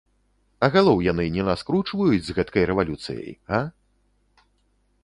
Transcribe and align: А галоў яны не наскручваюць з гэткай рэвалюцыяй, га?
А 0.67 0.69
галоў 0.75 1.03
яны 1.07 1.25
не 1.35 1.43
наскручваюць 1.49 2.25
з 2.31 2.39
гэткай 2.39 2.63
рэвалюцыяй, 2.71 3.39
га? 3.53 3.63